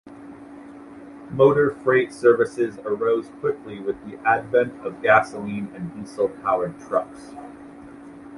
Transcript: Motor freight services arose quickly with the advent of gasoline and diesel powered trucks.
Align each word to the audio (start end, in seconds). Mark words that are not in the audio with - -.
Motor 1.29 1.69
freight 1.69 2.11
services 2.11 2.79
arose 2.79 3.27
quickly 3.39 3.79
with 3.79 4.03
the 4.03 4.17
advent 4.27 4.83
of 4.83 4.99
gasoline 5.03 5.71
and 5.75 5.93
diesel 5.93 6.27
powered 6.41 6.79
trucks. 6.79 7.35